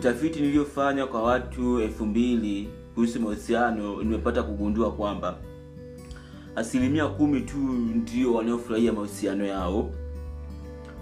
utafiti 0.00 0.40
niliyofanya 0.40 1.06
kwa 1.06 1.22
watu 1.22 1.80
elfu 1.80 2.06
mbili 2.06 2.68
kuhusu 2.94 3.20
mahusiano 3.20 4.02
nimepata 4.02 4.42
kugundua 4.42 4.92
kwamba 4.92 5.36
asilimia 6.56 7.06
kumi 7.08 7.40
tu 7.40 7.56
ndio 7.94 8.34
wanaofurahia 8.34 8.92
mahusiano 8.92 9.44
yao. 9.46 9.90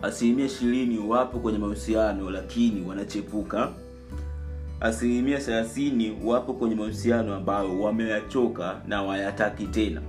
Asilimia 0.02 0.46
ishirini 0.46 0.98
wapo 0.98 1.38
kwenye 1.38 1.58
mahusiano 1.58 2.30
lakini 2.30 2.86
wanachepuka. 2.88 3.72
Asilimia 4.80 5.38
thelathini 5.38 6.16
wapo 6.24 6.52
kwenye 6.54 6.74
mahusiano 6.74 7.34
ambayo 7.34 7.80
wameyachoka 7.80 8.80
na 8.86 9.02
wayataki 9.02 9.66
tena. 9.66 10.02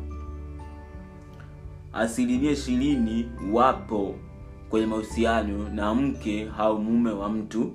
Asilimia 1.94 2.52
ishirini 2.52 3.30
wapo 3.54 4.16
kwenye 4.70 4.86
mahusiano 4.86 5.70
na 5.70 5.94
mke 5.94 6.48
au 6.58 6.82
mume 6.82 7.12
wa 7.12 7.30
mtu 7.30 7.72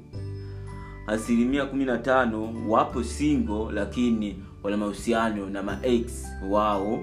asilimia 1.07 1.67
kumi 1.67 1.85
na 1.85 1.99
tano 1.99 2.55
wapo 2.69 3.03
single 3.03 3.73
lakini 3.73 4.43
wana 4.63 4.77
mahusiano 4.77 5.47
na 5.51 5.63
max 5.63 6.27
wao. 6.51 6.99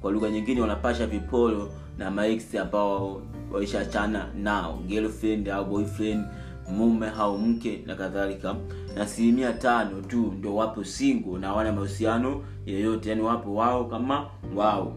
Kwa 0.00 0.12
lugha 0.12 0.30
nyingine 0.30 0.60
wanapasha 0.60 1.06
vipolo 1.06 1.68
na 1.98 2.10
max 2.10 2.54
ambao 2.54 3.22
waishachana 3.52 4.26
nao. 4.42 4.78
Girlfriend 4.86 5.48
au 5.48 5.64
boyfriend 5.64 6.24
mume 6.70 7.08
au 7.18 7.38
mke 7.38 7.82
na 7.86 7.94
kadhalika. 7.94 8.56
Na 8.94 9.02
asilimia 9.02 9.52
tano 9.52 10.00
tu 10.02 10.34
ndo 10.38 10.54
wapo 10.56 10.84
single 10.84 11.38
na 11.38 11.52
wana 11.52 11.72
mahusiano 11.72 12.42
yeyote. 12.66 13.08
Yani 13.08 13.22
wapo 13.22 13.54
wao 13.54 13.84
kama 13.84 14.26
wao. 14.56 14.96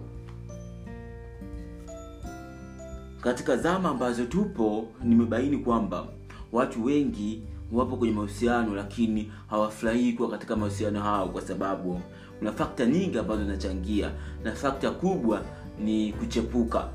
Katika 3.21 3.57
zama 3.57 3.89
ambazo 3.89 4.25
tupo 4.25 4.87
nimebaini 5.03 5.57
kwamba 5.57 6.05
watu 6.51 6.85
wengi 6.85 7.41
wapo 7.71 7.97
kwenye 7.97 8.13
mahusiano 8.13 8.75
lakini 8.75 9.31
hawafurahii 9.49 10.13
kuwa 10.13 10.29
katika 10.29 10.55
mahusiano 10.55 11.01
hao 11.01 11.27
kwa 11.29 11.41
sababu 11.41 12.01
kuna 12.39 12.51
fakta 12.51 12.85
nyingi 12.85 13.17
ambazo 13.19 13.43
zinachangia 13.43 14.11
na 14.43 14.51
fakta 14.51 14.91
kubwa 14.91 15.41
ni 15.83 16.13
kuchepuka. 16.13 16.87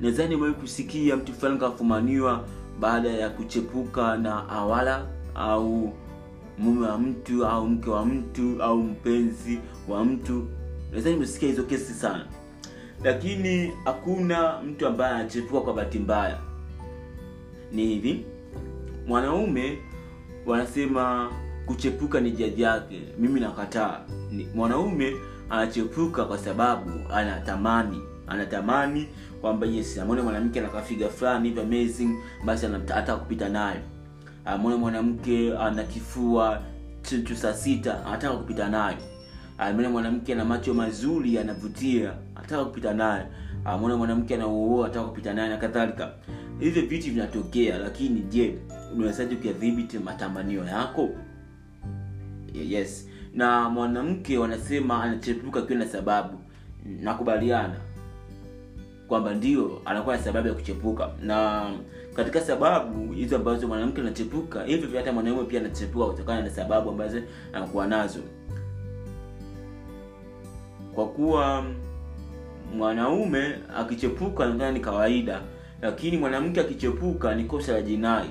Nadhani 0.00 0.34
umewahi 0.34 0.54
kusikia 0.60 1.16
mtu 1.16 1.32
fulani 1.32 1.58
kafumaniwa 1.58 2.44
baada 2.80 3.08
ya 3.10 3.30
kuchepuka 3.30 4.16
na 4.16 4.48
awala 4.48 5.06
au 5.34 5.92
mume 6.58 6.86
wa 6.86 6.98
mtu 6.98 7.46
au 7.46 7.68
mke 7.68 7.90
wa 7.90 8.06
mtu 8.06 8.62
au 8.62 8.82
mpenzi 8.82 9.58
wa 9.88 10.04
mtu. 10.04 10.46
Nadhani 10.92 11.16
umesikia 11.16 11.48
hizo 11.48 11.62
kesi 11.62 11.94
sana. 11.94 12.26
Lakini 13.04 13.72
hakuna 13.84 14.62
mtu 14.62 14.86
ambaye 14.86 15.14
anachepuka 15.14 15.60
kwa 15.60 15.74
bahati 15.74 15.98
mbaya 15.98 16.38
ni 17.72 17.86
hivi. 17.86 18.24
Mwanaume 19.06 19.78
wanasema 20.46 21.30
kuchepuka 21.66 22.20
ni 22.20 22.30
jaji 22.30 22.62
yake. 22.62 23.00
Mimi 23.18 23.40
nakataa. 23.40 24.00
Mwanaume 24.54 25.12
anachepuka 25.50 26.24
kwa 26.24 26.38
sababu 26.38 26.90
anatamani 27.12 28.02
anatamani 28.26 29.06
kwamba 29.40 29.66
yes 29.66 29.98
amone 29.98 30.22
mwanamke 30.22 30.58
anakafiga 30.60 31.08
fulani 31.08 31.54
amazing 31.60 32.10
basi 32.44 32.66
anataka 32.66 33.16
kupita 33.16 33.48
nayo. 33.48 33.80
Amone 34.44 34.76
mwanamke 34.76 35.56
ana 35.58 35.84
kifua 35.84 36.62
saa 37.34 37.52
sita 37.54 38.06
anataka 38.06 38.36
kupita 38.36 38.68
nayo. 38.68 38.96
Amone 39.58 39.88
mwanamke 39.88 40.32
ana 40.32 40.44
macho 40.44 40.74
mazuri 40.74 41.38
anavutia 41.38 42.12
anataka 42.34 42.64
kupita 42.64 42.94
nayo. 42.94 43.26
Amone 43.64 43.94
mwanamke 43.94 44.34
anauoa 44.34 44.84
anataka 44.84 45.06
kupita 45.06 45.34
nayo 45.34 45.48
na 45.48 45.56
kadhalika 45.56 46.12
hivyo 46.60 46.82
vitu 46.86 47.10
vinatokea 47.10 47.78
lakini 47.78 48.20
je 48.20 48.58
unawezaji 48.96 49.36
kuyadhibiti 49.36 49.98
matamanio 49.98 50.64
yako? 50.64 51.08
Yes. 52.54 53.08
Na 53.34 53.68
mwanamke 53.70 54.38
wanasema 54.38 55.02
anachepuka 55.04 55.60
akiwa 55.60 55.78
na 55.78 55.86
sababu. 55.86 56.38
Nakubaliana 56.84 57.76
kwamba 59.08 59.34
ndio 59.34 59.82
anakuwa 59.84 60.16
na 60.16 60.22
sababu 60.22 60.48
ya 60.48 60.54
kuchepuka. 60.54 61.10
Na 61.22 61.66
katika 62.14 62.40
sababu 62.40 63.12
hizo 63.12 63.36
ambazo 63.36 63.68
mwanamke 63.68 64.00
anachepuka 64.00 64.64
hivyo 64.64 64.98
hata 64.98 65.12
mwanaume 65.12 65.44
pia 65.44 65.60
anachepuka 65.60 66.06
kutokana 66.06 66.42
na 66.42 66.50
sababu 66.50 66.90
ambazo 66.90 67.22
anakuwa 67.52 67.86
nazo. 67.86 68.20
Kwa 70.94 71.08
kuwa 71.08 71.64
mwanaume 72.76 73.54
akichepuka 73.76 74.46
nadhani 74.46 74.74
ni 74.78 74.84
kawaida 74.84 75.42
lakini 75.82 76.16
mwanamke 76.16 76.60
akichepuka 76.60 77.34
ni 77.34 77.44
kosa 77.44 77.72
la 77.72 77.82
jinai. 77.82 78.30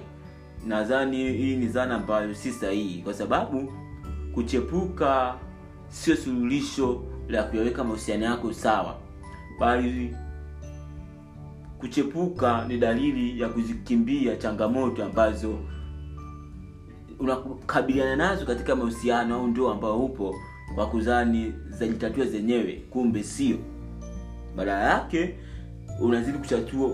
Nadhani 0.67 1.17
hii 1.33 1.55
ni 1.55 1.65
dhana 1.65 1.95
ambayo 1.95 2.33
si 2.35 2.51
sahihi. 2.51 3.01
Kwa 3.01 3.13
sababu 3.13 3.73
kuchepuka 4.33 5.35
sio 5.87 6.15
suluhisho 6.15 7.03
la 7.29 7.43
kuyaweka 7.43 7.83
mahusiano 7.83 8.25
yako 8.25 8.53
sawa. 8.53 8.95
Bali 9.59 10.15
kuchepuka 11.79 12.65
ni 12.67 12.77
dalili 12.77 13.41
ya 13.41 13.49
kuzikimbia 13.49 14.35
changamoto 14.35 15.05
ambazo 15.05 15.59
unakabiliana 17.19 18.15
nazo 18.15 18.45
katika 18.45 18.75
mahusiano 18.75 19.35
au 19.35 19.47
ndio 19.47 19.69
ambao 19.71 20.05
upo 20.05 20.35
kwa 20.75 20.87
kuzani 20.87 21.53
zajitatua 21.69 22.25
zenyewe 22.25 22.83
kumbe 22.89 23.23
sio. 23.23 23.57
Badala 24.55 24.83
yake 24.93 25.35
unazidi 26.01 26.37
kuchatua 26.37 26.91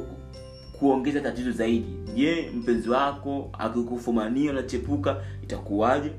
kuongeza 0.79 1.21
tatizo 1.21 1.51
zaidi. 1.51 1.85
Je 2.15 2.51
mpenzi 2.55 2.89
wako 2.89 3.49
akikufumania 3.59 4.51
unachepuka 4.51 5.17
itakuwaje? 5.43 6.11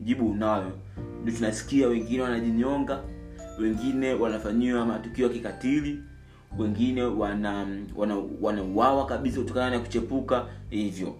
Jibu 0.00 0.30
unayo. 0.30 0.72
Ndio 1.22 1.34
tunasikia 1.34 1.88
wengine 1.88 2.22
wanajinyonga 2.22 3.00
wengine 3.60 4.14
wanafanyiwa 4.14 4.86
matukio 4.86 5.26
ya 5.26 5.32
kikatili 5.32 6.00
wengine 6.58 7.02
wana 7.02 7.66
wanauawa 7.96 8.26
wana 8.40 8.62
wanauawa 8.62 9.06
kabisa 9.06 9.40
kutokana 9.40 9.70
na 9.70 9.78
kuchepuka 9.78 10.44
hivyo. 10.70 11.14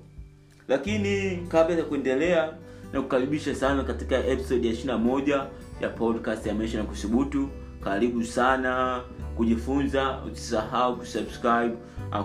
Lakini 0.69 1.37
kabla 1.49 1.77
ya 1.77 1.85
kuendelea 1.85 2.53
na 2.93 3.03
kukaribisha 3.03 3.55
sana 3.55 3.85
katika 3.85 4.27
episode 4.27 4.69
ya 4.69 4.75
21 4.75 5.47
ya 5.81 5.89
podcast 5.89 6.47
ya 6.47 6.55
maisha 6.55 6.79
na 6.79 6.85
kusubutu. 6.85 7.49
Karibu 7.85 8.25
sana 8.25 9.01
kujifunza 9.37 10.19
usisahau 10.33 10.97
kusubscribe 10.97 11.75
au 12.13 12.25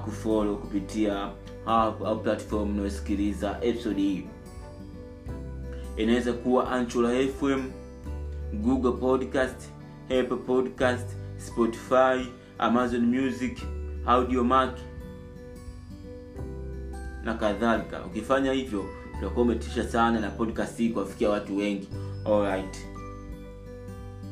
kupitia 0.57 1.29
app 1.66 2.01
au 2.06 2.19
platform 2.19 2.69
unayosikiliza 2.72 3.57
episode 3.62 4.01
hii. 4.01 4.25
Inaweza 5.97 6.34
kuwa 6.34 6.72
anchula 6.72 7.09
fm 7.40 7.63
google 8.53 8.91
podcast 8.91 9.62
apple 10.06 10.38
podcast 10.38 11.09
spotify 11.38 12.29
amazon 12.57 13.06
music 13.06 13.57
audiomack 14.06 14.78
na 17.23 17.34
kadhalika. 17.34 18.06
Ukifanya 18.06 18.52
hivyo 18.52 18.85
utakuwa 19.17 19.46
umetisha 19.46 19.84
sana 19.84 20.19
na 20.19 20.29
podcast 20.29 20.78
hii 20.78 20.90
kuwafikia 20.90 21.29
watu 21.29 21.57
wengi. 21.57 21.90
Alright. 22.25 22.78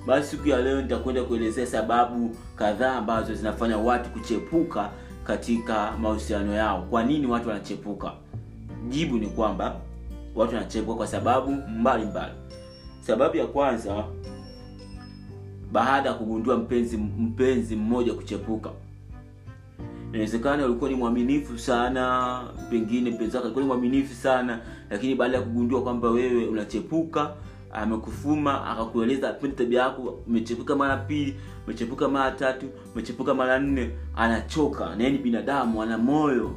Basi 0.07 0.29
siku 0.29 0.47
ya 0.49 0.61
leo 0.61 0.81
nitakwenda 0.81 1.23
kuelezea 1.23 1.65
sababu 1.67 2.35
kadhaa 2.55 2.95
ambazo 2.95 3.35
zinafanya 3.35 3.77
watu 3.77 4.09
kuchepuka 4.09 4.91
katika 5.23 5.91
mahusiano 6.01 6.53
yao. 6.53 6.81
Kwa 6.89 7.03
nini 7.03 7.27
watu 7.27 7.49
wanachepuka? 7.49 8.11
Jibu 8.89 9.17
ni 9.17 9.27
kwamba 9.27 9.75
watu 10.35 10.55
wanachepuka 10.55 10.97
kwa 10.97 11.07
sababu 11.07 11.51
mbalimbali. 11.51 12.05
Mbali. 12.05 12.33
sababu 12.99 13.37
ya 13.37 13.47
kwanza 13.47 14.03
baada 15.71 16.09
ya 16.09 16.15
kugundua 16.15 16.57
mpenzi 16.57 16.97
mpenzi 16.97 17.75
mmoja 17.75 18.13
kuchepuka. 18.13 18.69
Inawezekana 20.13 20.65
ulikuwa 20.65 20.89
ni 20.89 20.95
mwaminifu 20.95 21.57
sana 21.59 22.39
pengine 22.69 23.09
mpenzi 23.11 23.35
wako 23.35 23.45
alikuwa 23.45 23.63
ni 23.63 23.67
mwaminifu 23.67 24.13
sana 24.15 24.59
lakini 24.89 25.15
baada 25.15 25.37
ya 25.37 25.43
kugundua 25.43 25.81
kwamba 25.81 26.09
wewe 26.09 26.45
unachepuka 26.45 27.33
amekufuma 27.73 28.65
akakueleza 28.67 29.29
apendi 29.29 29.55
tabia 29.55 29.81
yako 29.81 30.19
umechepuka 30.27 30.75
mara 30.75 30.97
pili 30.97 31.35
umechepuka 31.67 32.07
mara 32.07 32.31
tatu 32.31 32.65
umechepuka 32.93 33.33
mara 33.33 33.59
nne 33.59 33.89
anachoka 34.15 34.95
na 34.95 35.09
ni 35.09 35.17
binadamu 35.17 35.81
ana 35.83 35.97
moyo 35.97 36.55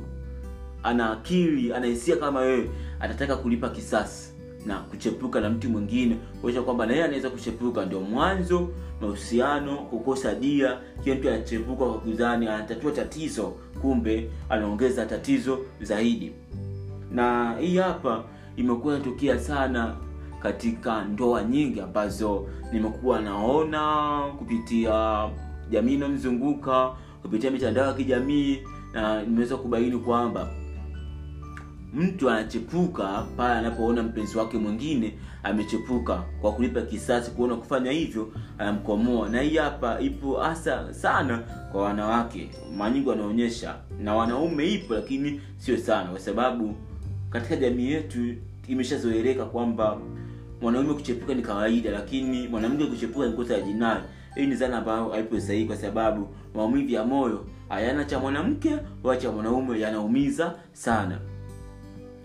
ana 0.86 1.10
akili 1.10 1.72
ana 1.72 1.88
kama 2.20 2.40
wewe. 2.40 2.70
Atataka 3.00 3.36
kulipa 3.36 3.68
kisasi 3.68 4.32
na 4.66 4.78
kuchepuka 4.78 5.40
na 5.40 5.50
mtu 5.50 5.68
mwingine 5.70 6.16
kuonyesha 6.40 6.62
kwamba 6.62 6.86
na 6.86 6.92
yeye 6.92 7.04
anaweza 7.04 7.30
kuchepuka. 7.30 7.84
Ndio 7.84 8.00
mwanzo 8.00 8.68
mahusiano 9.00 9.76
kukosa 9.76 10.34
dia 10.34 10.78
kila 11.04 11.16
mtu 11.16 11.28
anachepuka 11.28 11.84
kwa 11.84 11.98
kuzani 11.98 12.48
anatatua 12.48 12.92
tatizo 12.92 13.54
kumbe 13.80 14.30
anaongeza 14.48 15.06
tatizo 15.06 15.58
zaidi. 15.80 16.32
Na 17.10 17.56
hii 17.60 17.76
hapa 17.76 18.24
imekuwa 18.56 18.94
inatokea 18.94 19.38
sana 19.38 19.96
katika 20.42 21.04
ndoa 21.04 21.42
nyingi 21.44 21.80
ambazo 21.80 22.46
nimekuwa 22.72 23.20
naona 23.20 24.20
kupitia 24.38 25.28
jamii 25.70 25.94
inayomzunguka 25.94 26.90
kupitia 27.22 27.50
mitandao 27.50 27.86
ya 27.86 27.94
kijamii 27.94 28.58
na 28.92 29.22
nimeweza 29.22 29.56
kubaini 29.56 29.98
kwamba 29.98 30.48
mtu 31.94 32.30
anachepuka 32.30 33.26
pale 33.36 33.54
anapoona 33.58 34.02
mpenzi 34.02 34.38
wake 34.38 34.58
mwingine 34.58 35.14
amechepuka 35.42 36.22
kwa 36.40 36.52
kulipa 36.52 36.80
kisasi 36.82 37.30
kuona 37.30 37.56
kufanya 37.56 37.90
hivyo 37.90 38.28
anamkomoa. 38.58 39.28
Na 39.28 39.40
hii 39.40 39.56
hapa 39.56 40.00
ipo 40.00 40.36
hasa 40.40 40.94
sana 40.94 41.38
kwa 41.72 41.82
wanawake. 41.82 42.50
Manyingi 42.76 43.08
wanaonyesha 43.08 43.74
na 44.02 44.14
wanaume 44.14 44.66
ipo 44.72 44.94
lakini 44.94 45.40
sio 45.56 45.76
sana 45.76 46.10
kwa 46.10 46.20
sababu 46.20 46.74
katika 47.30 47.56
jamii 47.56 47.90
yetu 47.90 48.18
imeshazoeleka 48.68 49.44
kwamba 49.44 49.98
mwanaume 50.60 50.94
kuchepuka 50.94 51.34
ni 51.34 51.42
kawaida 51.42 51.90
lakini 51.90 52.48
mwanamke 52.48 52.86
kuchepuka 52.86 53.26
ni 53.26 53.32
kosa 53.32 53.54
ya 53.54 53.60
jinai. 53.60 54.00
Hii 54.34 54.46
ni 54.46 54.54
zana 54.54 54.78
ambayo 54.78 55.08
haipo 55.08 55.40
sahihi 55.40 55.64
kwa 55.64 55.76
sababu 55.76 56.28
maumivu 56.54 56.92
ya 56.92 57.04
moyo 57.04 57.44
hayana 57.68 58.04
cha 58.04 58.18
mwanamke 58.18 58.76
wala 59.02 59.20
cha 59.20 59.32
mwanaume 59.32 59.80
yanaumiza 59.80 60.54
sana. 60.72 61.18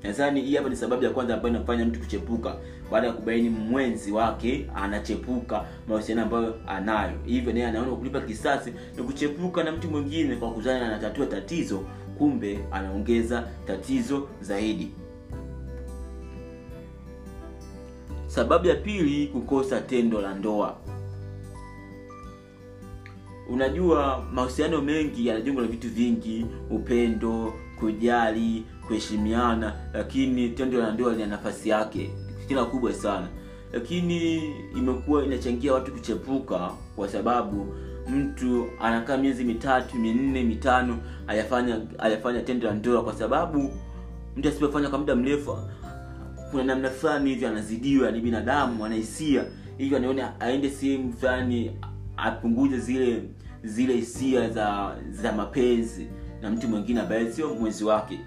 Nadhani 0.04 0.42
hii 0.42 0.56
hapa 0.56 0.70
ni 0.70 0.76
sababu 0.76 1.04
ya 1.04 1.10
kwanza 1.10 1.34
ambayo 1.36 1.56
inafanya 1.56 1.86
mtu 1.86 2.00
kuchepuka. 2.00 2.56
Baada 2.92 3.08
ya 3.08 3.14
kubaini 3.14 3.50
mwenzi 3.50 4.12
wake 4.12 4.70
anachepuka 4.76 5.66
mahusiano 5.88 6.22
ambayo 6.22 6.56
anayo. 6.68 7.18
Hivyo 7.26 7.54
naye 7.54 7.66
anaona 7.66 7.92
kulipa 7.96 8.22
kisasi 8.22 8.74
ni 8.98 9.04
kuchepuka 9.04 9.64
na 9.64 9.72
mtu 9.72 9.88
mwingine 9.90 10.36
kwa 10.36 10.52
kuzana 10.52 10.86
anatatua 10.88 11.26
tatizo 11.26 11.84
kumbe 12.18 12.60
anaongeza 12.72 13.44
tatizo 13.68 14.28
zaidi 14.42 14.92
sababu 18.32 18.68
ya 18.68 18.76
pili 18.76 19.28
kukosa 19.28 19.82
tendo 19.82 20.22
la 20.22 20.34
ndoa. 20.34 20.78
Unajua 23.50 24.26
mahusiano 24.34 24.82
mengi 24.82 25.28
yanajengwa 25.28 25.62
na 25.64 25.70
vitu 25.70 25.90
vingi. 25.90 26.46
Upendo 26.70 27.54
kujali 27.80 28.64
kuheshimiana. 28.88 29.74
Lakini 29.94 30.50
tendo 30.50 30.80
la 30.80 30.92
ndoa 30.92 31.14
lina 31.14 31.28
nafasi 31.28 31.70
yake. 31.70 32.12
Kina 32.48 32.66
kubwa 32.66 32.94
sana. 32.94 33.28
Lakini 33.74 34.42
imekuwa 34.78 35.26
inachangia 35.26 35.74
watu 35.74 35.92
kuchepuka 35.92 36.72
kwa 36.96 37.08
sababu 37.08 37.76
mtu 38.10 38.66
anakaa 38.82 39.18
miezi 39.18 39.44
mitatu 39.44 39.98
minne 39.98 40.44
mitano 40.44 40.98
hayafanya 41.26 41.82
hayafanya 41.98 42.42
tendo 42.42 42.68
la 42.68 42.74
ndoa 42.74 43.04
kwa 43.04 43.14
sababu 43.14 43.72
mtu 44.38 44.50
asipofanya 44.50 44.90
kwa 44.90 45.00
muda 45.00 45.16
mrefu 45.16 45.58
kuna 46.52 46.64
namna 46.64 46.90
fulani 46.90 47.30
hivyo 47.30 47.48
anazidiwa 47.50 48.12
ni 48.12 48.22
binadamu 48.22 48.86
anahisia. 48.86 49.44
Hivyo 49.78 49.98
anaona 49.98 50.40
aende 50.42 50.70
sehemu 50.70 51.14
fulani 51.14 51.72
apunguze 52.18 52.78
zile 52.78 53.24
zile 53.64 53.94
hisia 53.94 54.50
za 54.50 54.96
za 55.12 55.32
mapenzi 55.32 56.08
na 56.42 56.50
mtu 56.50 56.68
mwingine 56.68 57.02
ambaye 57.02 57.32
sio 57.32 57.54
mwezi 57.56 57.84
wake. 57.84 58.20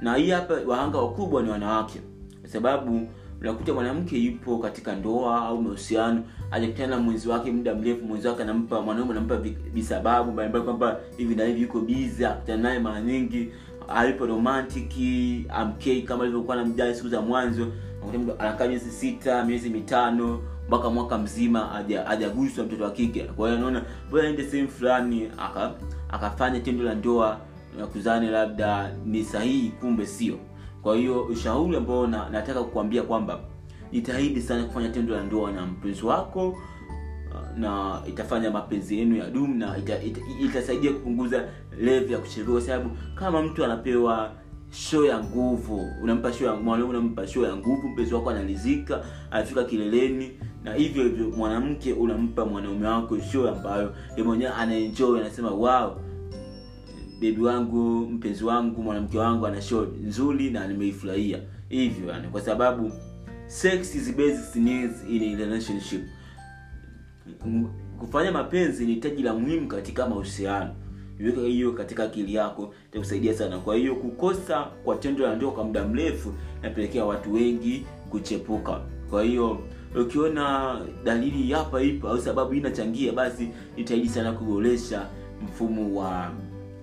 Na 0.00 0.14
hii 0.14 0.30
hapa 0.30 0.54
wahanga 0.66 0.98
wakubwa 0.98 1.42
ni 1.42 1.50
wanawake. 1.50 2.00
Kwa 2.40 2.50
sababu 2.50 3.08
unakuta 3.40 3.74
mwanamke 3.74 4.18
yupo 4.18 4.58
katika 4.58 4.94
ndoa 4.96 5.42
au 5.46 5.62
mahusiano 5.62 6.22
ajakutana 6.50 6.96
na 6.96 7.02
mwenzi 7.02 7.28
wake 7.28 7.52
muda 7.52 7.74
mrefu 7.74 8.04
mwenzi 8.04 8.28
wake 8.28 8.42
anampa 8.42 8.80
mwanaume 8.80 9.10
anampa 9.12 9.36
visababu 9.72 10.32
mbalimbali 10.32 10.64
kwamba 10.64 11.00
hivi 11.16 11.34
na 11.34 11.44
hivi 11.44 11.62
yuko 11.62 11.80
bizi 11.80 12.24
akutana 12.24 12.62
naye 12.62 12.78
mara 12.78 13.00
nyingi 13.00 13.48
alipo 13.88 14.26
romantiki 14.26 15.46
amkei 15.48 16.02
kama 16.02 16.22
alivyokuwa 16.22 16.56
namjali 16.56 16.94
siku 16.94 17.08
za 17.08 17.20
mwanzo. 17.20 17.66
Anakaa 18.38 18.68
miezi 18.68 18.90
sita 18.90 19.44
miezi 19.44 19.70
mitano 19.70 20.40
mpaka 20.68 20.90
mwaka 20.90 21.18
mzima 21.18 21.60
hajaguswa 22.06 22.64
mtoto 22.64 22.84
wa 22.84 22.90
kike. 22.90 23.22
Kwa 23.24 23.48
hiyo 23.48 23.58
anaona 23.58 23.82
bora 24.10 24.28
ende 24.28 24.44
sehemu 24.44 24.68
fulani 24.68 25.30
aka 25.38 25.72
akafanya 26.10 26.60
tendo 26.60 26.84
la 26.84 26.94
ndoa 26.94 27.38
na 28.06 28.20
labda 28.30 28.92
ni 29.06 29.24
sahihi 29.24 29.68
kumbe 29.70 30.06
sio. 30.06 30.38
Kwa 30.82 30.96
hiyo 30.96 31.22
ushauri 31.24 31.76
ambao 31.76 32.06
na, 32.06 32.28
nataka 32.28 32.62
kukuambia 32.62 33.02
kwamba 33.02 33.40
jitahidi 33.92 34.40
sana 34.42 34.64
kufanya 34.64 34.88
tendo 34.88 35.14
la 35.16 35.22
ndoa 35.22 35.52
na 35.52 35.66
mpenzi 35.66 36.06
wako 36.06 36.56
na 37.56 38.00
itafanya 38.08 38.50
mapenzi 38.50 38.98
yenu 38.98 39.16
ya 39.16 39.30
dumu 39.30 39.54
na 39.54 39.78
ita, 39.78 40.02
ita, 40.02 40.20
itasaidia 40.40 40.92
kupunguza 40.92 41.44
levu 41.80 42.12
ya 42.12 42.18
kuchelewa 42.18 42.60
sababu 42.60 42.90
kama 43.14 43.42
mtu 43.42 43.64
anapewa 43.64 44.32
show 44.70 45.04
ya 45.04 45.24
nguvu 45.24 45.86
unampa 46.02 46.32
show 46.32 46.46
ya 46.46 46.54
mwanaume 46.54 46.98
unampa 46.98 47.26
show 47.26 47.44
ya 47.44 47.56
nguvu 47.56 47.88
mpenzi 47.88 48.14
wako 48.14 48.30
analizika 48.30 49.04
anafika 49.30 49.64
kileleni 49.64 50.30
na 50.64 50.74
hivyo 50.74 51.02
hivyo 51.02 51.30
mwanamke 51.30 51.92
unampa 51.92 52.44
mwanaume 52.46 52.86
wako 52.86 53.18
show 53.20 53.48
ambayo 53.48 53.94
yeye 54.10 54.22
mwenyewe 54.24 54.50
anaenjoy 54.52 55.20
anasema 55.20 55.50
wow 55.50 55.96
bebi 57.20 57.42
wangu 57.42 58.06
mpenzi 58.06 58.44
wangu 58.44 58.82
mwanamke 58.82 59.18
wangu 59.18 59.46
ana 59.46 59.62
show 59.62 59.86
nzuri 60.02 60.50
na 60.50 60.68
nimeifurahia. 60.68 61.38
Hivyo 61.68 62.10
yani 62.10 62.28
kwa 62.28 62.40
sababu 62.40 62.92
sex 63.46 63.94
is 63.94 64.16
basic 64.16 64.56
needs 64.56 65.04
in 65.10 65.22
a 65.22 65.36
relationship. 65.38 66.02
Kufanya 67.98 68.32
mapenzi 68.32 68.86
ni 68.86 68.94
hitaji 68.94 69.22
la 69.22 69.34
muhimu 69.34 69.68
katika 69.68 70.08
mahusiano 70.08 70.74
iweka 71.20 71.40
hiyo 71.40 71.72
katika 71.72 72.04
akili 72.04 72.34
yako 72.34 72.74
itakusaidia 72.90 73.34
sana. 73.34 73.58
Kwa 73.58 73.76
hiyo 73.76 73.94
kukosa 73.96 74.62
kwa 74.84 74.96
tendo 74.96 75.26
la 75.26 75.36
ndoa 75.36 75.52
kwa 75.52 75.64
muda 75.64 75.84
mrefu 75.88 76.34
napelekea 76.62 77.04
watu 77.04 77.34
wengi 77.34 77.86
kuchepuka. 78.10 78.80
Kwa 79.10 79.22
hiyo 79.22 79.58
ukiona 80.00 80.76
dalili 81.04 81.52
hapa 81.52 81.82
ipo 81.82 82.08
au 82.08 82.18
sababu 82.20 82.54
inachangia 82.54 83.12
basi 83.12 83.48
itaidi 83.76 84.08
sana 84.08 84.32
kuboresha 84.32 85.06
mfumo 85.44 86.00
wa 86.00 86.30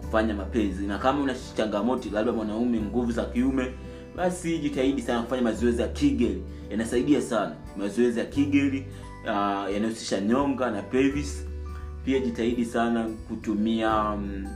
kufanya 0.02 0.34
mapenzi. 0.34 0.88
Na 0.88 0.98
kama 0.98 1.22
una 1.24 1.36
changamoto 1.58 2.10
labda 2.14 2.32
mwanaume 2.32 2.80
nguvu 2.82 3.12
za 3.12 3.26
kiume 3.26 3.72
basi 4.16 4.58
jitahidi 4.58 5.02
sana 5.02 5.22
kufanya 5.22 5.42
mazoezi 5.42 5.82
ya 5.82 5.88
kigeli 5.88 6.44
yanasaidia 6.72 7.22
sana. 7.22 7.56
Mazoezi 7.78 8.20
ya 8.20 8.26
kigeli 8.26 8.86
uh, 9.24 9.74
yanahusisha 9.74 10.22
nyonga 10.22 10.72
na 10.72 10.82
pelvis 10.82 11.48
pia 12.06 12.20
jitahidi 12.20 12.66
sana 12.66 13.10
kutumia 13.28 14.04
um, 14.10 14.48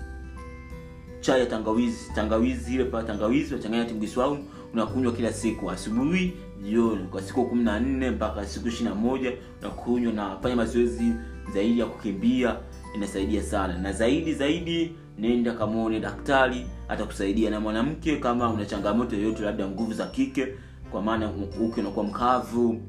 chai 1.22 1.40
ya 1.40 1.46
tangawizi. 1.46 2.12
Tangawizi 2.16 2.76
ile 2.76 2.84
pa 2.86 3.04
tangawizi 3.04 3.54
unachanganya 3.54 3.86
tingiswau 3.86 4.38
unakunywa 4.74 5.12
kila 5.14 5.34
siku. 5.34 5.72
Asubuhi 5.72 6.34
jioni. 6.64 7.04
Kwa 7.04 7.22
siku 7.22 7.46
kumi 7.46 7.64
na 7.64 7.80
nne 7.80 8.12
mpaka 8.12 8.46
siku 8.46 8.68
ishiri 8.68 8.90
na 8.90 8.96
moja 8.96 9.32
unakunywa 9.62 10.14
na 10.14 10.38
fanya 10.42 10.56
mazoezi 10.56 11.14
zaidi 11.54 11.80
ya 11.80 11.86
kukimbia. 11.86 12.56
Inasaidia 12.96 13.44
sana. 13.44 13.78
Na 13.78 13.92
zaidi 13.94 14.34
zaidi 14.34 14.92
nenda 15.20 15.54
kamwone 15.54 16.00
daktari 16.00 16.66
atakusaidia. 16.90 17.50
Na 17.50 17.60
mwanamke 17.60 18.16
kama 18.18 18.50
una 18.50 18.66
changamoto 18.66 19.16
yoyote 19.16 19.44
labda 19.44 19.68
nguvu 19.68 19.94
za 19.94 20.06
kike 20.08 20.48
kwa 20.92 21.02
maana 21.02 21.32
uke 21.62 21.82
unakuwa 21.82 22.06
mkavu 22.06 22.82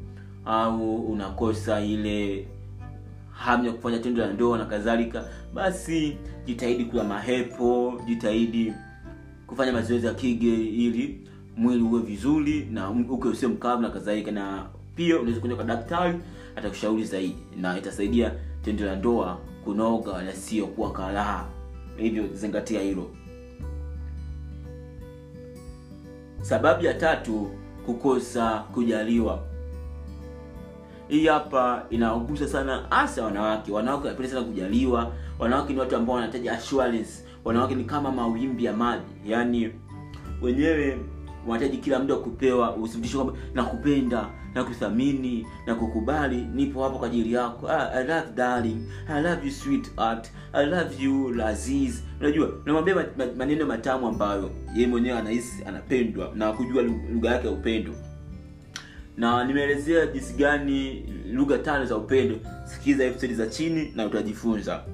au 0.44 0.96
unakosa 0.96 1.80
ile 1.80 2.48
hamu 3.38 3.64
ya 3.66 3.72
kufanya 3.72 3.98
tendo 3.98 4.22
la 4.26 4.32
ndoa 4.32 4.58
na 4.58 4.64
kadhalika 4.64 5.24
basi 5.54 6.16
jitahidi 6.46 6.84
kula 6.84 7.04
mahepo 7.04 8.00
jitahidi 8.06 8.72
kufanya 9.46 9.72
mazoezi 9.72 10.06
ya 10.06 10.14
kige 10.14 10.54
ili 10.54 11.20
mwili 11.56 11.82
uwe 11.82 12.00
vizuri 12.00 12.68
na 12.72 12.90
uke 12.90 13.28
usio 13.28 13.48
mkavu 13.48 13.82
na 13.82 13.90
kadhalika 13.90 14.30
na 14.30 14.66
pia 14.94 15.16
unaweza 15.16 15.40
kuenda 15.40 15.56
kwa 15.56 15.64
daktari 15.64 16.18
atakushauri 16.56 17.04
zaidi 17.04 17.36
na 17.60 17.78
itasaidia 17.78 18.32
tendo 18.62 18.84
la 18.86 18.96
ndoa 18.96 19.38
kunoga 19.64 20.22
na 20.22 20.32
sio 20.32 20.66
kuwa 20.66 20.92
karaha 20.92 21.46
hivyo 21.96 22.24
zingatia 22.32 22.80
hilo. 22.80 23.10
Sababu 26.42 26.84
ya 26.84 26.94
tatu 26.94 27.50
kukosa 27.86 28.58
kujaliwa 28.58 29.42
hii 31.08 31.26
hapa 31.26 31.86
inawagusa 31.90 32.48
sana 32.48 32.86
hasa 32.90 33.25
wanawake. 33.25 33.72
Wanawake 33.72 34.04
wanapenda 34.04 34.30
sana 34.32 34.42
kujaliwa. 34.46 35.12
Wanawake 35.38 35.72
ni 35.72 35.78
watu 35.80 35.96
ambao 35.96 36.14
wanahitaji 36.14 36.48
assurance. 36.48 37.10
Wanawake 37.44 37.75
ni 37.75 37.84
kama 37.84 38.12
mawimbi 38.12 38.64
ya 38.64 38.72
maji. 38.72 39.04
Yaani 39.26 39.70
wenyewe 40.42 40.98
wanahitaji 41.46 41.78
kila 41.82 41.98
mtu 41.98 42.16
kupewa 42.22 42.76
uthibitisho 42.76 43.25
kwamba 43.25 43.40
nakupenda 43.54 44.26
nakuthamini 44.54 45.46
na 45.66 45.75
kukubali 45.75 46.36
nipo 46.54 46.82
hapo 46.82 46.98
kwa 46.98 47.06
ajili 47.06 47.32
yako. 47.32 47.68
Ah, 47.70 47.90
i 47.94 48.04
love 48.04 48.26
darling. 48.34 48.76
I 49.08 49.22
love 49.22 49.46
you 49.46 49.52
sweetheart. 49.52 50.30
I 50.52 50.66
love 50.66 51.04
you 51.04 51.32
laziz. 51.34 52.02
Unajua 52.20 52.48
unamwambia 52.64 52.94
maneno 53.36 53.66
matamu 53.66 54.06
ambayo 54.08 54.50
yeye 54.75 54.86
mwenyewe 54.86 55.18
anahisi 55.18 55.64
anapendwa 55.64 56.32
na 56.34 56.52
kujua 56.52 56.82
lugha 56.82 57.30
yake 57.30 57.46
ya 57.46 57.52
upendo 57.52 57.92
na 59.16 59.44
nimeelezea 59.44 60.06
jinsi 60.06 60.35
gani 60.35 61.04
lugha 61.32 61.58
tano 61.58 61.85
za 61.85 61.96
upendo. 61.96 62.37
Sikiza 62.64 63.04
episodi 63.04 63.35
za 63.35 63.46
chini 63.46 63.92
na 63.96 64.06
utajifunza. 64.06 64.85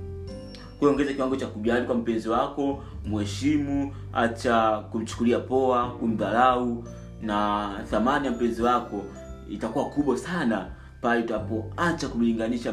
Kuongeza 0.79 1.13
kiwango 1.13 1.37
cha 1.37 1.47
kujali 1.47 1.87
kwa 1.87 1.95
mpenzi 1.95 2.29
wako 2.29 2.83
mheshimu 3.07 3.95
acha 4.13 4.79
kumchukulia 4.79 5.39
poa 5.39 5.91
kumdharau 5.91 6.85
na 7.23 7.71
thamani 7.91 8.27
ya 8.27 8.33
mpenzi 8.33 8.63
wako 8.63 9.05
itakuwa 9.51 9.85
kubwa 9.85 10.17
sana 10.19 10.67
pale 11.01 11.23
utapoacha 11.23 12.09
kumlinganisha 12.09 12.71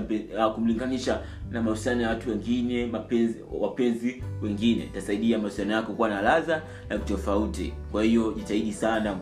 uh, 0.47 0.53
kumlinganisha 0.55 1.19
na 1.51 1.61
mahusiano 1.61 2.01
ya 2.01 2.09
watu 2.09 2.29
wengine 2.29 2.85
mapenzi 2.85 3.35
wapenzi 3.59 4.23
wengine. 4.41 4.83
Itasaidia 4.83 5.37
mahusiano 5.37 5.73
yako 5.73 5.93
kuwa 5.93 6.09
na 6.09 6.21
ladha 6.21 6.61
na 6.89 6.97
kitofauti. 6.97 7.73
Kwa 7.91 8.03
hiyo 8.03 8.33
jitahidi 8.33 8.73
sana 8.73 9.17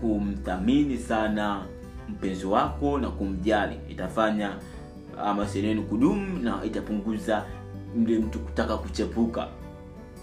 kumthamini 0.00 0.98
sana 0.98 1.62
mpenzi 2.08 2.46
wako 2.46 2.98
na 2.98 3.08
kumjali. 3.08 3.76
Itafanya 3.88 4.50
uh, 5.16 5.22
mahusiano 5.36 5.82
kudumu 5.82 6.38
na 6.38 6.64
itapunguza 6.64 7.44
mle 7.96 8.18
mtu 8.18 8.38
kutaka 8.38 8.76
kuchepuka. 8.76 9.48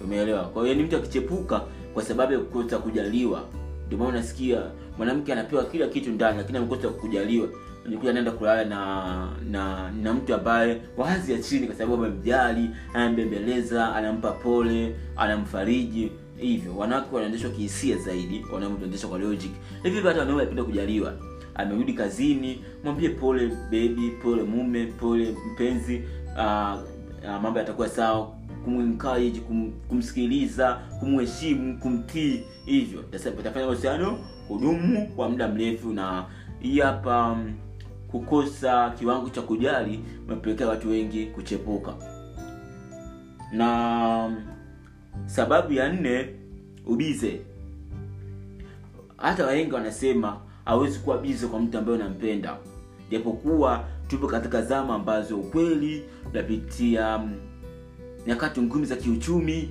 Umeelewa? 0.04 0.44
Kwa 0.44 0.64
hiyo 0.64 0.76
ni 0.76 0.84
mtu 0.84 0.96
akichepuka 0.98 1.62
kwa 1.94 2.04
sababu 2.04 2.34
ya 2.34 2.40
kukosa 2.40 2.78
kujaliwa. 2.78 3.44
Ndio 3.88 3.98
maana 3.98 4.10
unasikia 4.10 4.62
mwanamke 4.98 5.34
anapewa 5.34 5.64
kila 5.66 5.88
kitu 5.88 6.10
ndani 6.12 6.38
lakini 6.38 6.58
amekosa 6.58 6.90
kujaliwa. 6.90 7.48
Nikuja 7.90 8.14
naenda 8.14 8.32
kulala 8.32 8.66
na 8.66 9.30
na 9.52 9.92
na 9.92 10.14
mtu 10.14 10.34
ambaye 10.36 10.82
wazi 10.98 11.32
ya 11.34 11.40
chini 11.40 11.68
kwa 11.68 11.76
sababu 11.76 12.06
amemjali 12.06 12.70
anambembeleza 12.94 13.96
anampa 13.96 14.32
pole 14.32 14.96
anamfariji 15.18 16.12
hivyo 16.42 16.78
wanawake 16.78 17.16
wanaendeshwa 17.16 17.50
kihisia 17.50 17.98
zaidi 17.98 18.46
wanaume 18.54 18.74
wanaendeshwa 18.76 19.10
kwa 19.10 19.20
logic. 19.20 19.52
Hivi 19.84 19.98
hata 19.98 20.10
wanaume 20.20 20.34
wanapenda 20.34 20.64
kujaliwa? 20.64 21.14
Amerudi 21.56 21.94
kazini 21.94 22.62
mwambie 22.84 23.10
pole 23.10 23.52
bebi 23.72 24.10
pole 24.24 24.44
mume 24.44 24.86
pole 24.86 25.36
mpenzi 25.54 26.02
uh, 26.38 26.80
uh, 27.24 27.42
mambo 27.42 27.60
yatakuwa 27.60 27.90
sawa. 27.90 28.32
Kumencourage 28.64 29.40
kum, 29.40 29.72
kumsikiliza 29.88 30.74
kumheshimu 31.00 31.78
kumtii. 31.80 32.42
Hivyo 32.66 33.04
tafanya 33.44 33.66
mahusiano 33.66 34.20
hudumu 34.48 35.08
kwa 35.16 35.30
muda 35.30 35.48
mrefu 35.48 35.94
na 35.94 36.26
hii 36.60 36.80
hapa 36.80 37.32
um, 37.32 37.54
kukosa 38.12 38.90
kiwango 38.90 39.30
cha 39.30 39.42
kujali 39.42 40.00
umepelekea 40.28 40.68
watu 40.68 40.90
wengi 40.90 41.26
kuchepuka. 41.26 41.94
Na 43.52 43.68
mm, 44.30 44.36
sababu 45.26 45.74
ya 45.74 45.94
nne 45.94 46.30
ubize. 46.86 47.42
Hata 49.18 49.46
wahenga 49.46 49.76
wanasema 49.76 50.38
hawezi 50.66 51.00
kuwa 51.00 51.18
bize 51.18 51.48
kwa 51.48 51.60
mtu 51.60 51.78
ambaye 51.78 51.98
unampenda. 51.98 52.58
Japokuwa 53.12 53.84
tupo 54.08 54.28
katika 54.28 54.62
zama 54.62 54.96
ambazo 54.96 55.38
ukweli 55.38 56.04
unapitia 56.32 57.16
um, 57.18 57.34
nyakati 58.28 58.62
ngumu 58.62 58.86
za 58.86 58.96
kiuchumi 58.96 59.70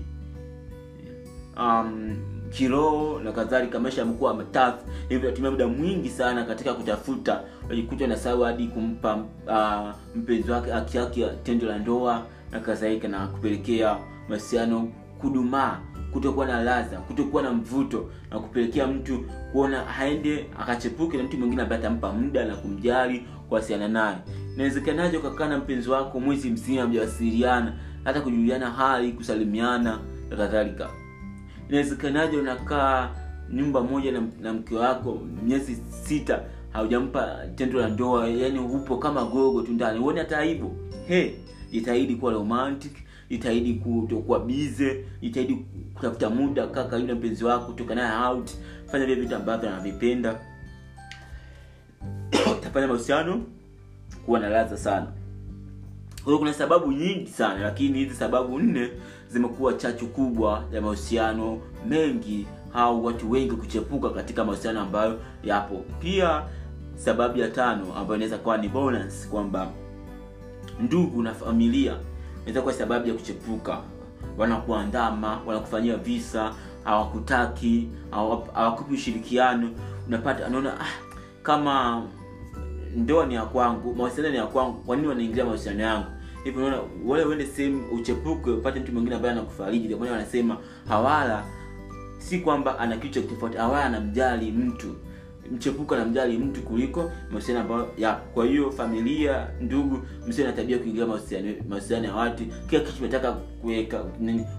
um, 1.57 2.17
kiroho 2.51 3.21
na 3.21 3.33
kadhalika 3.33 3.81
maisha 3.81 4.01
yamekuwa 4.01 4.35
matafu. 4.35 4.79
Hivyo 5.09 5.31
natumia 5.31 5.51
muda 5.51 5.67
mwingi 5.69 6.09
sana 6.11 6.45
katika 6.45 6.75
kutafuta 6.75 7.43
najikuta 7.69 8.07
na 8.07 8.17
sawa 8.17 8.47
hadi 8.51 8.67
kumpa 8.67 9.15
uh, 9.47 10.17
mpenzi 10.17 10.51
wake 10.51 10.71
haki 10.71 10.97
yake 10.97 11.27
tendo 11.43 11.67
la 11.67 11.79
ndoa 11.79 12.27
na 12.53 12.61
kadhalika 12.61 13.09
na 13.09 13.27
kupelekea 13.27 13.99
mahusiano 14.29 14.89
kudumaa 15.21 15.81
kutokuwa 16.13 16.47
na 16.47 16.63
ladha 16.63 16.99
kutokuwa 16.99 17.43
na 17.43 17.53
mvuto 17.53 18.11
na 18.31 18.39
kupelekea 18.39 18.87
mtu 18.87 19.25
kuona 19.53 19.81
haende 19.85 20.47
akachepuke 20.61 21.17
na 21.17 21.23
mtu 21.23 21.39
mwingine 21.39 21.63
ambaye 21.63 21.81
atampa 21.81 22.13
muda 22.13 22.45
na 22.45 22.57
kumjali 22.57 23.25
kuwasiliana 23.49 23.89
naye. 23.89 24.17
Inawezekanaje 24.55 25.17
ukakaa 25.17 25.49
na 25.49 25.59
mpenzi 25.59 25.91
wako 25.91 26.21
mwezi 26.21 26.51
mzima 26.51 26.87
mjawasiliana 26.87 27.73
hata 28.05 28.21
kujuliana 28.21 28.71
hali 28.71 29.13
kusalimiana 29.13 29.99
na 30.31 30.37
kadhalika? 30.37 30.91
Inawezekanaje 31.69 32.37
unakaa 32.37 33.11
nyumba 33.53 33.81
moja 33.81 34.13
na, 34.13 34.23
na 34.41 34.53
mke 34.53 34.75
wako 34.77 35.19
miezi 35.47 35.77
sita 36.05 36.41
haujampa 36.73 37.37
tendo 37.55 37.81
la 37.81 37.89
ndoa 37.89 38.29
yani 38.29 38.59
upo 38.59 38.97
kama 38.97 39.25
gogo 39.25 39.63
tu 39.63 39.73
ndani 39.73 39.99
uone 40.01 40.19
hata 40.21 40.39
aibu? 40.39 40.77
He 41.09 41.39
jitahidi 41.71 42.15
kuwa 42.15 42.33
romantic 42.33 42.93
jitahidi 43.31 43.75
kutokuwa 43.75 44.41
bize 44.41 45.05
jitahidi 45.23 45.55
kutafuta 45.95 46.31
muda 46.31 46.67
kaka 46.67 46.97
yule 46.97 47.15
mpenzi 47.15 47.45
wako 47.45 47.73
toka 47.73 47.95
naye 47.95 48.27
out 48.27 48.51
fanya 48.87 49.07
vile 49.07 49.21
vitu 49.21 49.37
ambavyo 49.37 49.69
anavipenda. 49.69 50.41
Utafanya 52.59 52.87
mahusiano 52.87 53.43
kuwa 54.27 54.41
na 54.41 54.49
ladha 54.49 54.77
sana. 54.77 55.07
Kwa 56.25 56.39
kuna 56.39 56.53
sababu 56.53 56.93
nyingi 56.93 57.27
sana 57.27 57.61
lakini 57.61 57.99
hizi 57.99 58.15
sababu 58.15 58.59
nne 58.59 58.91
zimekuwa 59.29 59.73
chachu 59.73 60.07
kubwa 60.07 60.65
ya 60.73 60.81
mahusiano 60.81 61.61
mengi 61.89 62.47
au 62.75 63.05
watu 63.05 63.31
wengi 63.31 63.53
kuchepuka 63.53 64.11
katika 64.11 64.45
mahusiano 64.45 64.81
ambayo 64.81 65.21
yapo. 65.45 65.85
Pia 66.01 66.43
sababu 66.97 67.39
ya 67.39 67.49
tano 67.49 67.95
ambayo 67.95 68.17
inaweza 68.17 68.39
kuwa 68.39 68.57
ni 68.57 68.69
bonus 68.69 69.29
kwamba 69.29 69.71
ndugu 70.81 71.23
na 71.23 71.35
familia 71.35 71.97
inaweza 72.49 72.73
sababu 72.73 73.09
ya 73.09 73.15
kuchepuka. 73.15 73.79
Wanakuandama 74.39 75.41
wanakufanyia 75.47 75.97
visa 75.97 76.55
hawakutaki 76.85 77.89
hawa- 78.11 78.47
hawakupi 78.55 78.95
ushirikiano. 78.95 79.71
Unapata 80.09 80.47
anaona 80.47 80.81
ah, 80.81 80.87
kama 81.43 82.03
ndoa 82.97 83.27
ni 83.27 83.35
ya 83.35 83.43
kwangu 83.45 83.95
mahusiano 83.95 84.31
ni 84.31 84.37
ya 84.37 84.47
kwangu 84.47 84.73
kwa 84.73 84.97
nini 84.97 85.09
wanaingilia 85.09 85.45
mahusiano 85.45 85.83
yangu? 85.83 86.07
Hivyo 86.45 86.67
unaona 86.67 86.83
wale 87.07 87.25
uende 87.25 87.47
sehemu 87.47 87.85
uchepuke 87.93 88.51
upate 88.51 88.81
mtu 88.81 88.93
mwingine 88.93 89.17
ambaye 89.17 89.33
anakufariji. 89.33 89.85
Ndio 89.85 89.99
maana 89.99 90.13
wanasema 90.13 90.57
hawala 90.89 91.45
si 92.19 92.39
kwamba 92.39 92.79
ana 92.79 92.97
kitu 92.97 93.23
cha 93.23 93.29
tofauti 93.29 93.57
hawala 93.57 93.85
anamjali 93.85 94.51
mtu 94.53 94.95
mchepuko 95.53 95.95
anamjali 95.95 96.39
mtu 96.39 96.63
kuliko 96.63 97.11
mahusiano 97.31 97.61
ambayo 97.61 97.89
yapo 97.99 98.29
kwa 98.35 98.47
hiyo 98.47 98.71
familia 98.71 99.49
ndugu 99.61 99.99
msio 100.27 100.47
na 100.47 100.53
tabia 100.53 100.79
mahusiano 101.69 102.05
ya 102.07 102.15
watu. 102.15 102.45
Kila 102.71 102.81
kitu 102.81 103.03
nataka 103.03 103.33
kuweka 103.33 104.05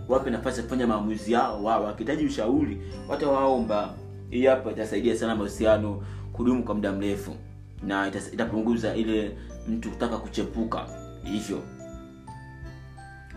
wape 0.08 0.30
nafasi 0.30 0.58
ya 0.58 0.64
kufanya 0.64 0.88
maamuzi 0.88 1.32
yao 1.32 1.64
wao. 1.64 1.84
Wakihitaji 1.84 2.26
ushauri 2.26 2.78
watawaomba 3.10 3.94
hii 4.30 4.46
hapa 4.46 4.72
itasaidia 4.72 5.16
sana 5.16 5.36
mahusiano 5.36 6.04
kudumu 6.34 6.64
kwa 6.64 6.76
muda 6.76 6.92
mrefu. 6.92 7.36
Na 7.84 8.08
itapunguza 8.34 8.96
ile 8.96 9.38
mtu 9.68 9.90
kutaka 9.90 10.18
kuchepuka. 10.18 10.86
Hivyo. 11.24 11.60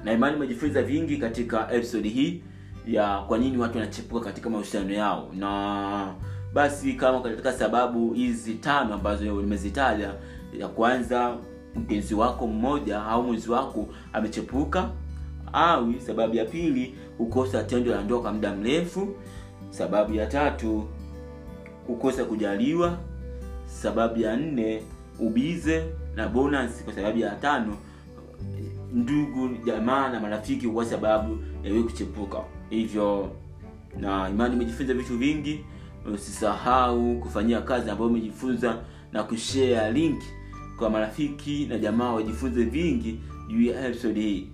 Na 0.04 0.12
imani 0.12 0.36
umejifunza 0.36 0.82
vingi 0.82 1.16
katika 1.16 1.72
episode 1.72 2.08
hii 2.08 2.42
ya 2.86 3.18
kwa 3.28 3.38
nini 3.38 3.58
watu 3.58 3.78
wanachepuka 3.78 4.24
katika 4.24 4.50
mahusiano 4.50 4.92
yao. 4.94 5.30
Na 5.34 6.14
basi 6.54 6.92
kama 6.92 7.20
katika 7.20 7.52
sababu 7.52 8.12
hizi 8.12 8.54
tano 8.54 8.94
ambazo 8.94 9.24
nimezitaja 9.24 10.14
ya 10.58 10.68
kwanza 10.68 11.36
mpenzi 11.76 12.14
wako 12.14 12.46
mmoja 12.46 13.02
au 13.04 13.22
mwenzi 13.22 13.50
wako 13.50 13.88
amechepuka 14.12 14.90
au 15.52 15.94
sababu 16.06 16.34
ya 16.36 16.44
pili 16.44 16.94
kukosa 17.16 17.64
tendo 17.64 17.90
la 17.90 18.02
ndoa 18.02 18.20
kwa 18.22 18.32
muda 18.32 18.54
mrefu 18.56 19.08
sababu 19.70 20.14
ya 20.14 20.26
tatu 20.26 20.84
kukosa 21.86 22.24
kujaliwa 22.24 22.98
sababu 23.66 24.20
ya 24.20 24.36
nne 24.36 24.82
ubize 25.18 25.84
na 26.16 26.28
bonus 26.28 26.84
kwa 26.84 26.92
sababu 26.94 27.18
ya 27.18 27.30
tano 27.30 27.76
ndugu 28.92 29.48
jamaa 29.66 30.08
na 30.08 30.20
marafiki 30.20 30.68
kwa 30.68 30.84
sababu 30.84 31.38
yawe 31.64 31.82
kuchepuka. 31.82 32.38
Hivyo 32.70 33.30
na 34.00 34.28
imani 34.30 34.54
umejifunza 34.54 34.94
vitu 34.94 35.18
vingi 35.18 35.64
usisahau 36.14 37.20
kufanyia 37.20 37.60
kazi 37.60 37.90
ambayo 37.90 38.10
umejifunza 38.10 38.78
na 39.12 39.22
kushare 39.22 39.92
link 39.92 40.22
kwa 40.78 40.90
marafiki 40.90 41.66
na 41.66 41.78
jamaa 41.78 42.12
wajifunze 42.12 42.64
vingi 42.64 43.20
juu 43.48 43.62
ya 43.62 43.88
episode 43.88 44.20
hii. 44.20 44.48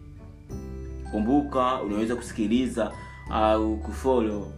Kumbuka 1.10 1.82
unaweza 1.82 2.16
kusikiliza 2.16 2.92
au 3.30 3.76
kufolo 3.76 4.52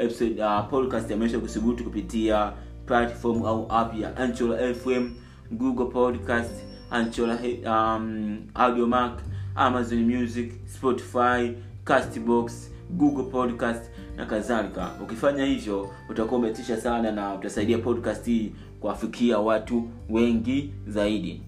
episode 0.00 0.44
uh, 0.44 0.68
podcast 0.70 1.10
ya 1.10 1.16
maisha 1.16 1.38
kusubutu 1.38 1.84
kupitia 1.84 2.52
platform 2.86 3.44
au 3.44 3.66
app 3.72 3.94
ya 4.00 4.16
anchola 4.16 4.74
FM, 4.74 5.10
Google 5.50 5.84
Podcast, 5.86 6.54
anchola 6.90 7.38
um, 7.66 8.38
Audiomack, 8.54 9.20
Amazon 9.54 10.04
Music, 10.16 10.52
Spotify, 10.66 11.52
Castbox, 11.86 12.70
Google 12.90 13.22
Podcast 13.30 13.90
na 14.16 14.26
kadhalika. 14.26 14.90
Ukifanya 15.02 15.44
hivyo 15.44 15.90
utakuwa 16.10 16.40
umetisha 16.40 16.76
sana 16.76 17.12
na 17.12 17.34
utasaidia 17.34 17.78
podcast 17.78 18.26
hii 18.26 18.52
kuwafikia 18.80 19.38
watu 19.38 19.88
wengi 20.10 20.72
zaidi. 20.86 21.42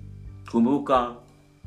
Kumbuka 0.51 1.13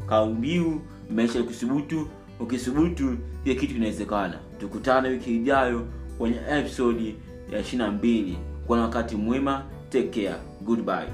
kaumbiu 0.10 0.82
maisha 1.16 1.44
kusubutu, 1.44 2.08
ukisubutu 2.40 3.18
kile 3.44 3.56
kitu 3.56 3.74
kinawezekana. 3.74 4.40
Tukutane 4.60 5.10
wiki 5.10 5.36
ijayo 5.36 5.88
kwenye 6.18 6.38
episodi 6.52 7.16
ya 7.52 7.62
22 7.62 8.36
kuwa 8.66 8.78
na 8.78 8.84
wakati 8.84 9.16
mwema 9.16 9.64
take 9.90 10.08
care 10.28 10.40
goodbye 10.62 11.08